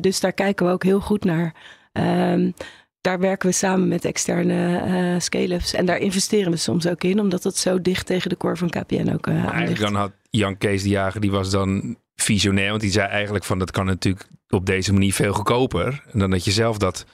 [0.00, 1.54] dus daar kijken we ook heel goed naar.
[1.92, 2.54] Um,
[3.02, 5.72] daar werken we samen met externe uh, scale-ups.
[5.74, 8.70] En daar investeren we soms ook in, omdat het zo dicht tegen de core van
[8.70, 9.80] KPN ook uh, ligt.
[9.80, 12.68] Dan had Jan Kees de Jager, die was dan visionair.
[12.68, 16.04] Want die zei eigenlijk van dat kan natuurlijk op deze manier veel goedkoper.
[16.12, 17.06] Dan dat je zelf dat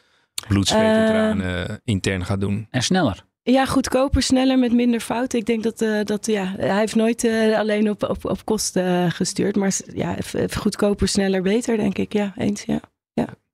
[0.48, 2.66] bloed, zweet en tranen uh, intern gaat doen.
[2.70, 3.27] En sneller.
[3.42, 5.38] Ja, goedkoper, sneller met minder fouten.
[5.38, 9.12] Ik denk dat, uh, dat ja, hij heeft nooit uh, alleen op, op, op kosten
[9.12, 9.57] gestuurd.
[9.57, 10.16] Maar ja,
[10.57, 12.12] goedkoper, sneller, beter denk ik.
[12.12, 12.81] Ja, eens ja.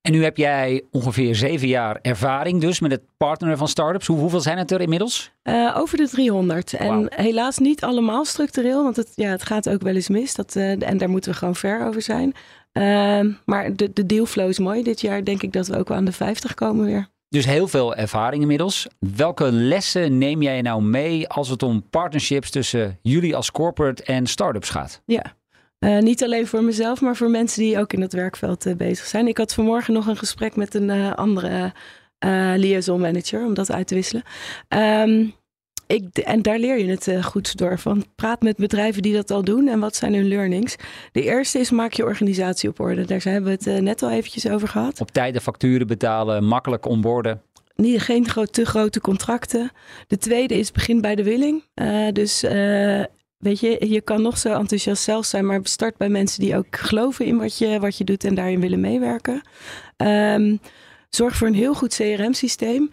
[0.05, 4.07] En nu heb jij ongeveer zeven jaar ervaring dus met het partneren van startups.
[4.07, 5.33] Hoe, hoeveel zijn het er inmiddels?
[5.45, 6.73] Uh, over de 300.
[6.73, 6.83] Wow.
[6.83, 10.35] En helaas niet allemaal structureel, want het, ja, het gaat ook wel eens mis.
[10.35, 12.33] Dat, uh, en daar moeten we gewoon ver over zijn.
[12.73, 14.83] Uh, maar de, de dealflow is mooi.
[14.83, 17.09] Dit jaar denk ik dat we ook wel aan de 50 komen weer.
[17.29, 18.87] Dus heel veel ervaring inmiddels.
[18.99, 24.27] Welke lessen neem jij nou mee als het om partnerships tussen jullie als corporate en
[24.27, 25.03] startups gaat?
[25.05, 25.37] Ja,
[25.85, 29.07] uh, niet alleen voor mezelf, maar voor mensen die ook in dat werkveld uh, bezig
[29.07, 29.29] zijn.
[29.29, 31.73] Ik had vanmorgen nog een gesprek met een uh, andere
[32.57, 34.23] liaison manager om dat uit te wisselen.
[34.68, 35.35] Um,
[35.87, 37.79] ik, en daar leer je het goed door.
[37.79, 40.77] Van praat met bedrijven die dat al doen en wat zijn hun learnings.
[41.12, 43.05] De eerste is maak je organisatie op orde.
[43.05, 45.01] Daar hebben we het net al eventjes over gehad.
[45.01, 47.42] Op tijd de facturen betalen, makkelijk onboorden.
[47.77, 49.70] Niet, geen te grote contracten.
[50.07, 51.64] De tweede is begin bij de willing.
[52.12, 52.44] dus
[53.45, 56.77] Weet je, je kan nog zo enthousiast zelf zijn, maar start bij mensen die ook
[56.77, 59.43] geloven in wat je, wat je doet en daarin willen meewerken.
[59.97, 60.61] Um,
[61.11, 62.91] zorg voor een heel goed CRM-systeem.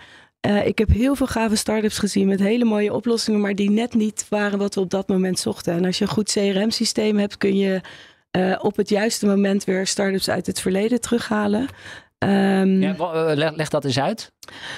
[0.47, 3.93] Uh, ik heb heel veel gave startups gezien met hele mooie oplossingen, maar die net
[3.93, 5.73] niet waren wat we op dat moment zochten.
[5.73, 7.81] En als je een goed CRM-systeem hebt, kun je
[8.37, 11.67] uh, op het juiste moment weer startups uit het verleden terughalen.
[12.17, 14.31] Um, ja, leg, leg, dat eens uit.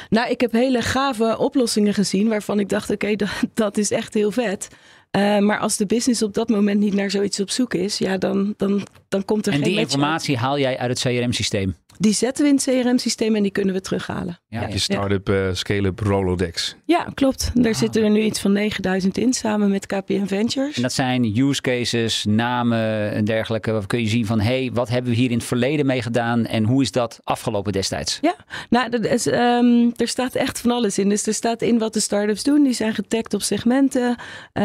[0.09, 3.91] Nou, ik heb hele gave oplossingen gezien waarvan ik dacht: oké, okay, dat, dat is
[3.91, 4.67] echt heel vet.
[5.17, 8.17] Uh, maar als de business op dat moment niet naar zoiets op zoek is, ja,
[8.17, 11.75] dan, dan, dan komt er en geen die informatie haal jij uit het CRM-systeem?
[12.03, 14.39] Die zetten we in het CRM-systeem en die kunnen we terughalen.
[14.47, 16.75] Ja, Je start-up, eh, scale-up, Rolodex.
[16.85, 17.51] Ja, klopt.
[17.53, 20.75] Daar zitten er nu iets van 9000 in samen met KPN Ventures.
[20.75, 23.71] En dat zijn use cases, namen en dergelijke.
[23.71, 26.01] Wat kun je zien van, hé, hey, wat hebben we hier in het verleden mee
[26.01, 28.17] gedaan en hoe is dat afgelopen destijds?
[28.21, 28.35] Ja,
[28.69, 31.09] nou, dat is, ehm, er staat echt van alles in.
[31.09, 32.63] Dus er staat in wat de start-ups doen.
[32.63, 34.15] Die zijn getagd op segmenten.
[34.53, 34.63] Eh,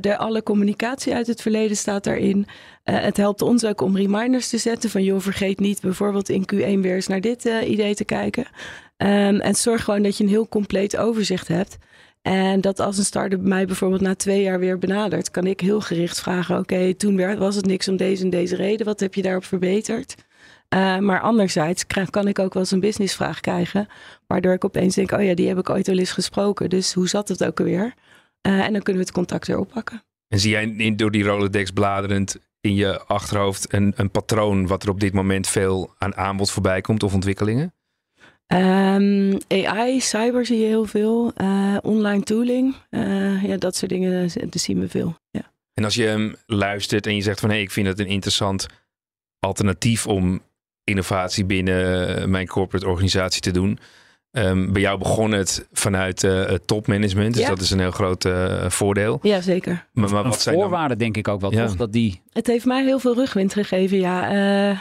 [0.00, 2.46] de, alle communicatie uit het verleden staat daarin.
[2.82, 6.44] Eh, het helpt ons ook om reminders te zetten van joh, vergeet niet bijvoorbeeld in
[6.54, 8.46] Q1 weer eens naar dit eh, idee te kijken.
[8.96, 11.78] Ehm, en zorg gewoon dat je een heel compleet overzicht hebt.
[12.22, 15.80] En dat als een start-up mij bijvoorbeeld na twee jaar weer benadert, kan ik heel
[15.80, 18.86] gericht vragen: Oké, toen werd, was het niks om deze en deze reden.
[18.86, 20.14] Wat heb je daarop verbeterd?
[20.74, 23.88] Uh, maar anderzijds krijg, kan ik ook wel eens een businessvraag krijgen,
[24.26, 26.70] waardoor ik opeens denk: Oh ja, die heb ik ooit al eens gesproken.
[26.70, 27.94] Dus hoe zat het ook alweer?
[28.40, 30.02] En dan kunnen we het contact weer oppakken.
[30.28, 34.88] En zie jij door die Rolodex bladerend in je achterhoofd een, een patroon wat er
[34.88, 37.74] op dit moment veel aan aanbod voorbij komt of ontwikkelingen?
[38.52, 41.32] Um, AI, cyber zie je heel veel.
[41.36, 42.74] Uh, online tooling.
[42.90, 45.14] Uh, ja, dat soort dingen dat zien we veel.
[45.30, 45.52] Ja.
[45.74, 48.06] En als je hem luistert en je zegt van hé, hey, ik vind het een
[48.06, 48.66] interessant
[49.38, 50.42] alternatief om
[50.84, 53.78] innovatie binnen mijn corporate organisatie te doen.
[54.32, 57.48] Um, bij jou begon het vanuit uh, topmanagement, dus Ja.
[57.48, 59.18] dat is een heel groot uh, voordeel.
[59.22, 59.86] ja, zeker.
[59.92, 60.64] Maar, wat zijn dan...
[60.64, 61.66] voorwaarde denk ik ook wel, Ja.
[61.66, 61.76] toch?
[61.76, 62.22] Dat die...
[62.32, 64.30] Het heeft mij heel veel rugwind gegeven, ja.
[64.70, 64.78] Eh,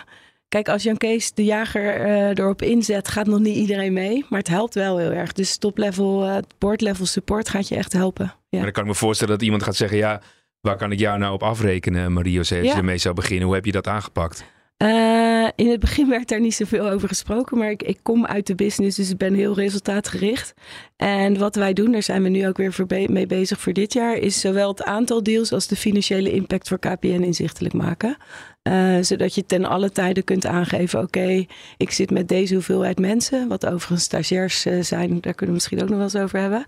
[0.47, 4.25] kijk, als Jan Kees de jager eh, erop inzet, gaat nog niet iedereen mee.
[4.29, 5.33] Maar het helpt wel heel erg.
[5.33, 8.25] Dus top-level, eh board-level support gaat je echt helpen.
[8.25, 8.33] Ja.
[8.49, 10.21] Maar dan kan ik me voorstellen dat iemand gaat zeggen, ja,
[10.61, 12.71] waar kan ik jou nou op afrekenen, Marie-José, als Ja.
[12.71, 13.45] je ermee zou beginnen?
[13.45, 14.43] Hoe heb je dat aangepakt?
[14.79, 18.47] Eh, in het begin werd daar niet zoveel over gesproken, maar ik, ik kom uit
[18.47, 20.53] de business, dus ik ben heel resultaatgericht.
[20.95, 22.75] En wat wij doen, daar zijn we nu ook weer
[23.11, 26.79] mee bezig voor dit jaar, is zowel het aantal deals als de financiële impact voor
[26.79, 28.17] KPN inzichtelijk maken.
[28.61, 31.45] Eh, zodat je ten alle tijden kunt aangeven, oké,
[31.77, 35.81] ik zit met deze hoeveelheid mensen, wat overigens stagiairs eh, zijn, daar kunnen we misschien
[35.81, 36.65] ook nog wel eens over hebben.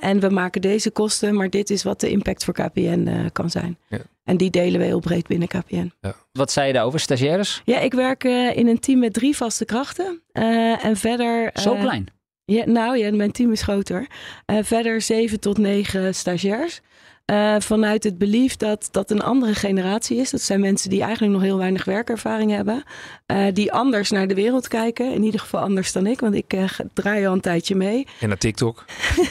[0.00, 3.76] En we maken deze kosten, maar dit is wat de impact voor KPN kan zijn.
[3.88, 3.98] Ja.
[4.28, 5.92] En die delen we heel breed binnen KPN.
[6.32, 7.62] Wat zei je daarover, stagiaires?
[7.64, 10.22] Ja, ik werk eh, in een team met drie vaste krachten.
[10.32, 11.50] Eh, en verder.
[11.54, 12.06] Zo eh, klein.
[12.44, 14.06] Ja, nou ja, mijn team is groter.
[14.44, 16.80] Eh, verder zeven tot negen stagiairs.
[17.28, 20.30] Eh, vanuit het belief dat dat een andere generatie is.
[20.30, 22.82] Dat zijn mensen die eigenlijk nog heel weinig werkervaring hebben.
[23.26, 25.12] eh, die anders naar de wereld kijken.
[25.12, 26.64] In ieder geval anders dan ik, want ik eh,
[26.94, 28.06] draai al een tijdje mee.
[28.20, 28.84] En naar TikTok?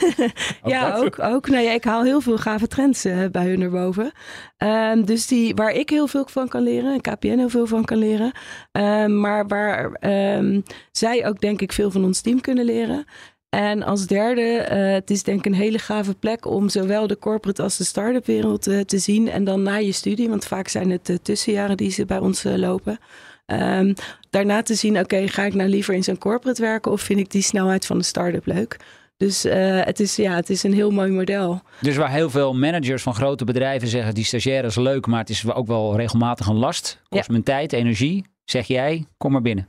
[0.64, 1.18] ja, ook.
[1.18, 1.48] ook.
[1.48, 4.12] Nou ik haal heel veel gave trends bij hun erboven.
[4.56, 7.84] Ehm, dus die, waar ik heel veel van kan leren, en KPN heel veel van
[7.84, 8.32] kan leren.
[8.72, 13.06] Ehm, maar waar ehm, zij ook denk ik veel van ons team kunnen leren.
[13.48, 17.18] En als derde, eh, het is denk ik een hele gave plek om zowel de
[17.18, 19.28] corporate als de start-up wereld eh, te zien.
[19.30, 22.44] En dan na je studie, want vaak zijn het de tussenjaren die ze bij ons
[22.44, 22.98] eh, lopen.
[23.46, 23.94] Ehm,
[24.30, 27.30] daarna te zien, oké, ga ik nou liever in zo'n corporate werken of vind ik
[27.30, 28.76] die snelheid van de start-up leuk?
[29.16, 31.60] Dus eh, het, is, ja, het is een heel mooi model.
[31.80, 35.52] Dus waar heel veel managers van grote bedrijven zeggen, die stagiaires leuk, maar het is
[35.52, 37.00] ook wel regelmatig een last.
[37.08, 37.32] Kost Ja.
[37.32, 38.24] mijn tijd, energie.
[38.44, 39.68] Zeg jij, kom maar binnen.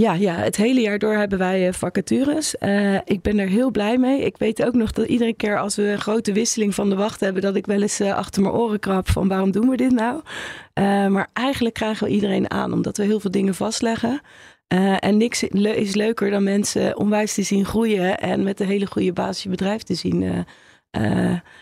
[0.00, 2.58] Ja, ja, het hele jaar door hebben wij eh, vacatures.
[2.58, 4.20] Eh, ik ben er heel blij mee.
[4.20, 7.20] Ik weet ook nog dat iedere keer als we een grote wisseling van de wacht
[7.20, 9.92] hebben, dat ik wel eens eh, achter mijn oren krap van waarom doen we dit
[9.92, 10.22] nou?
[11.10, 14.20] Maar eigenlijk krijgen we iedereen aan, omdat we heel veel dingen vastleggen.
[14.98, 19.12] En niks is leuker dan mensen onwijs te zien groeien en met een hele goede
[19.12, 20.46] basis je bedrijf te zien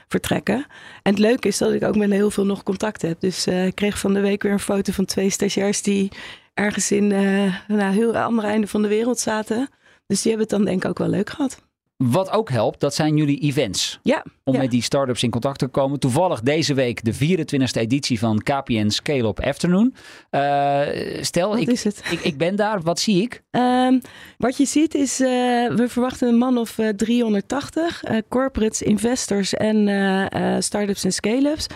[0.09, 0.67] vertrekken.
[1.03, 3.21] En het leuke is dat ik ook met heel veel nog contact heb.
[3.21, 6.11] Dus ik kreeg van de week weer een foto van twee stagiairs die
[6.55, 9.69] ergens in eh nou, heel andere einde van de wereld zaten.
[10.07, 11.63] Dus die hebben het dan denk ik ook wel leuk gehad.
[12.11, 13.99] Wat ook helpt, dat zijn jullie events.
[14.03, 14.61] Ja, Om ja.
[14.61, 15.99] met die start-ups in contact te komen.
[15.99, 19.95] Toevallig deze week de 24e editie van KPN Scale Up Afternoon.
[20.31, 20.81] Eh,
[21.21, 21.69] stel, ik,
[22.11, 22.83] ik, ik ben daar.
[22.83, 23.43] Wat zie ik?
[23.51, 23.99] Ehm,
[24.39, 25.29] wat je ziet is, eh,
[25.69, 31.67] we verwachten een man of eh, 380 eh, corporates, investors en start-ups en scale-ups.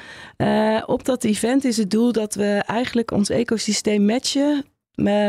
[0.87, 4.65] Op dat event is het doel dat we eigenlijk ons ecosysteem matchen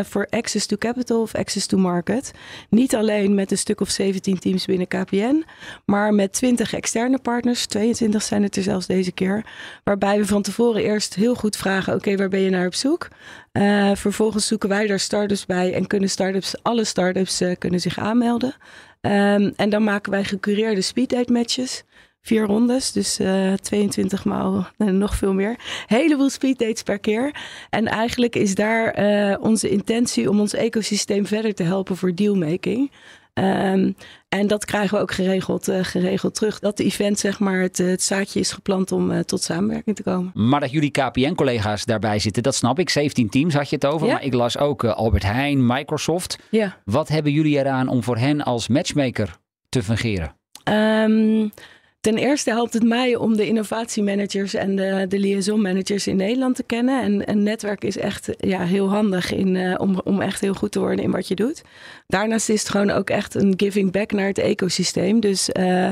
[0.03, 2.31] voor access to capital of access to market.
[2.69, 5.45] Niet alleen met een stuk of 17 teams binnen KPN,
[5.85, 7.65] maar met 20 externe partners.
[7.65, 9.45] 22 zijn het er zelfs deze keer.
[9.83, 13.07] Waarbij we van tevoren eerst heel goed vragen: oké, waar ben je naar op zoek?
[13.51, 17.97] Eh, vervolgens zoeken wij daar startups bij en kunnen startups, alle startups eh, kunnen zich
[17.99, 18.55] aanmelden.
[19.01, 21.83] Ehm, en dan maken wij gecureerde speeddate matches.
[22.29, 25.55] Vier rondes, dus eh 22 maal en nog veel meer.
[25.85, 27.35] Heleboel speeddates per keer.
[27.69, 32.91] En eigenlijk is daar eh, onze intentie om ons ecosysteem verder te helpen voor dealmaking.
[33.33, 33.91] Ehm,
[34.27, 36.59] en dat krijgen we ook geregeld, uh, geregeld terug.
[36.59, 40.03] Dat de event, zeg maar, het, het zaadje is geplant om uh, tot samenwerking te
[40.03, 40.31] komen.
[40.33, 42.89] Maar dat jullie KPN-collega's daarbij zitten, dat snap ik.
[42.89, 44.07] 17 teams had je het over.
[44.07, 44.13] Ja.
[44.13, 46.37] Maar ik las ook uh, Albert Heijn, Microsoft.
[46.51, 46.77] Ja.
[46.85, 49.37] Wat hebben jullie eraan om voor hen als matchmaker
[49.69, 50.35] te fungeren?
[50.63, 51.51] Um,
[51.99, 56.55] Ten eerste helpt het mij om de innovatiemanagers en de, de liaison managers in Nederland
[56.55, 57.03] te kennen.
[57.03, 60.71] En een netwerk is echt ja, heel handig in, uh, om, om echt heel goed
[60.71, 61.61] te worden in wat je doet.
[62.07, 65.19] Daarnaast is het gewoon ook echt een giving back naar het ecosysteem.
[65.19, 65.91] Dus uh,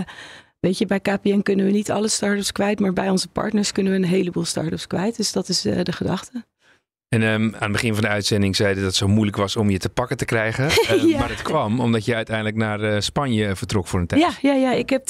[0.60, 3.94] weet je, bij KPN kunnen we niet alle startups kwijt, maar bij onze partners kunnen
[3.94, 5.18] we een heleboel startups kwijt.
[5.18, 6.46] Dus dat is uh, de gedachte.
[7.10, 9.70] En um, aan het begin van de uitzending zeiden dat het zo moeilijk was om
[9.70, 10.66] je te pakken te krijgen.
[10.66, 11.20] Uh, ja.
[11.20, 14.22] Maar het kwam omdat je uiteindelijk naar uh, Spanje vertrok voor een tijd.
[14.22, 14.74] Ja, ja, ja.
[14.74, 15.04] ik heb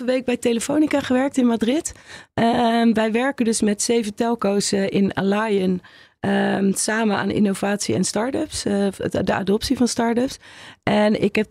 [0.00, 1.92] 2,5 week bij Telefonica gewerkt in Madrid.
[2.34, 5.80] Uh, wij werken dus met zeven telco's eh, in Allian.
[6.20, 10.38] Um, samen aan innovatie en start-ups, uh, de adoptie van start-ups.
[10.82, 11.46] En ik heb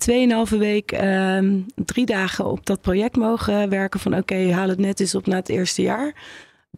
[0.52, 4.00] 2,5 week, um, drie dagen op dat project mogen werken.
[4.00, 6.14] Van oké, okay, haal het net eens op na het eerste jaar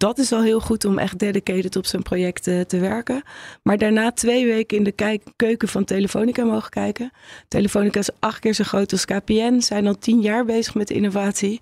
[0.01, 3.23] dat is al heel goed om echt dedicated op zo'n project uh, te werken.
[3.63, 7.11] Maar daarna twee weken in de keuken van Telefonica mogen kijken.
[7.47, 9.59] Telefonica is acht keer zo groot als KPN.
[9.59, 11.61] Zijn al tien jaar bezig met innovatie.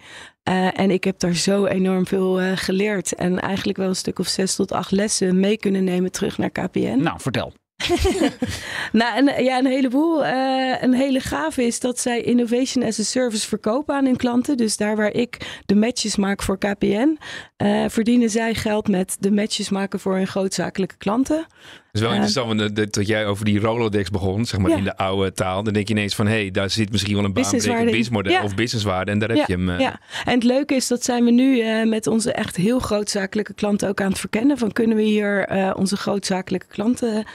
[0.49, 3.15] Uh, en ik heb daar zo enorm veel uh, geleerd.
[3.15, 6.49] En eigenlijk wel een stuk of zes tot acht lessen mee kunnen nemen terug naar
[6.49, 6.99] KPN.
[7.01, 7.53] Nou, vertel.
[8.91, 10.25] nou, ja, een heleboel.
[10.25, 14.57] Uh, een hele gave is dat zij Innovation as a Service verkopen aan hun klanten.
[14.57, 17.17] Dus daar waar ik de matches maak voor KPN,
[17.57, 21.45] uh, verdienen zij geld met de matches maken voor hun grootzakelijke klanten.
[21.91, 24.77] Het is wel interessant want dat jij over die Rolodex begon, zeg maar ja.
[24.77, 25.63] in de oude taal.
[25.63, 28.43] Dan denk je ineens van, hé, hey, daar zit misschien wel een baanbrekend businessmodel ja.
[28.43, 29.11] of businesswaarde.
[29.11, 29.69] En daar heb je hem.
[29.69, 29.79] Uh...
[29.79, 33.53] Ja, en het leuke is dat zijn we nu uh, met onze echt heel grootzakelijke
[33.53, 34.57] klanten ook aan het verkennen.
[34.57, 37.25] Van kunnen we hier uh, onze grootzakelijke klanten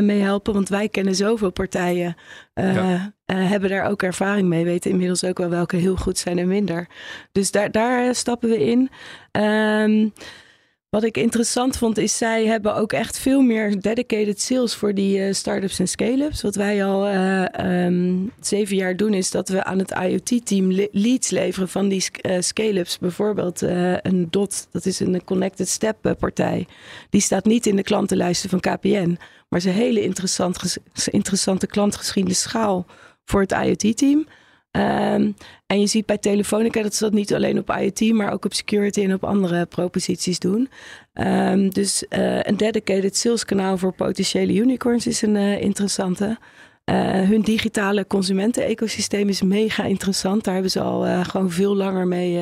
[0.00, 0.52] mee helpen?
[0.52, 2.16] Want wij kennen zoveel partijen.
[3.24, 6.88] Hebben daar ook ervaring mee, weten inmiddels ook wel welke heel goed zijn en minder.
[7.32, 8.90] Dus daar, daar stappen we in.
[9.42, 10.12] Um,
[10.94, 15.18] wat ik interessant vond is, zij hebben ook echt veel meer dedicated sales voor die
[15.18, 16.42] uh, start-ups en scale-ups.
[16.42, 17.44] Wat wij al uh,
[17.84, 22.04] um, zeven jaar doen, is dat we aan het IoT-team le leads leveren van die
[22.22, 22.98] uh, scale-ups.
[22.98, 26.66] Bijvoorbeeld een DOT, dat is een Connected Step partij.
[27.10, 30.76] Die staat niet in de klantenlijsten van KPN, maar is een hele interessant,
[31.10, 32.86] interessante klantgeschiedenis schaal
[33.24, 34.26] voor het IoT-team.
[34.76, 35.34] Um,
[35.66, 38.54] en je ziet bij Telefonica dat ze dat niet alleen op IoT, maar ook op
[38.54, 40.68] security en op andere proposities doen.
[41.12, 46.38] Um, dus uh, een dedicated sales kanaal voor potentiële unicorns is een uh, interessante.
[46.84, 50.44] Uh, hun digitale consumenten-ecosysteem is mega interessant.
[50.44, 52.38] Daar hebben ze al gewoon veel langer mee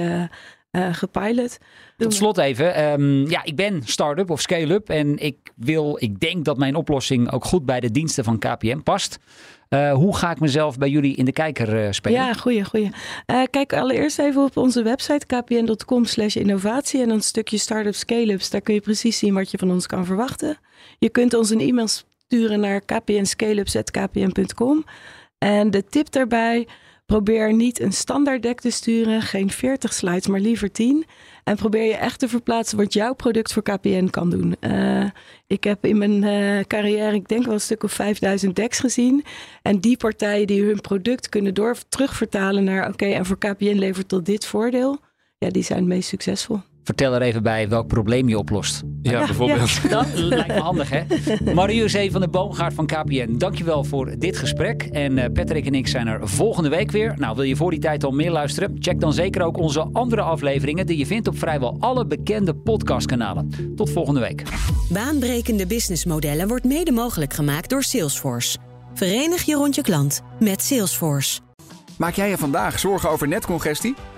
[0.72, 1.58] uh, gepilot.
[1.96, 2.92] Tot slot even.
[2.92, 4.88] Um, ja, ik ben start-up of scale-up.
[4.88, 8.80] En ik wil, ik denk dat mijn oplossing ook goed bij de diensten van KPN
[8.82, 9.18] past.
[9.74, 12.20] Uh, hoe ga ik mezelf bij jullie in de kijker uh, spelen?
[12.20, 12.90] Ja, goeie, goeie.
[13.26, 17.00] Uh, kijk allereerst even op onze website kpn.com slash innovatie.
[17.00, 18.50] En dan een stukje start-up scale-ups.
[18.50, 20.58] Daar kun je precies zien wat je van ons kan verwachten.
[20.98, 24.84] Je kunt ons een e-mail sturen naar kpnscaleups.kpn.com.
[25.38, 26.66] En de tip daarbij...
[27.06, 31.04] Probeer niet een standaard deck te sturen, geen 40 slides, maar liever 10.
[31.44, 34.56] En probeer je echt te verplaatsen wat jouw product voor KPN kan doen.
[34.60, 35.04] Uh,
[35.46, 39.24] ik heb in mijn uh, carrière, ik denk wel een stuk of 5000 decks gezien.
[39.62, 42.88] En die partijen die hun product kunnen door terugvertalen naar...
[42.88, 44.98] oké, en voor KPN levert tot dit voordeel.
[45.38, 46.60] Ja, die zijn het meest succesvol.
[46.84, 48.82] Vertel er even bij welk probleem je oplost.
[49.02, 49.70] Ja, ja bijvoorbeeld.
[49.70, 49.88] Ja.
[49.88, 51.02] Dat lijkt me handig, hè?
[51.54, 54.82] Marie-José van de Boomgaard van KPN, dankjewel voor dit gesprek.
[54.82, 57.14] En uh, Patrick en ik zijn er volgende week weer.
[57.18, 58.76] Nou, wil je voor die tijd al meer luisteren?
[58.78, 60.86] Check dan zeker ook onze andere afleveringen...
[60.86, 63.74] die je vindt op vrijwel alle bekende podcastkanalen.
[63.76, 64.42] Tot volgende week.
[64.88, 68.58] Baanbrekende businessmodellen wordt mede mogelijk gemaakt door Salesforce.
[68.94, 71.40] Verenig je rond je klant met Salesforce.
[71.98, 73.94] Maak jij je vandaag zorgen over netcongestie?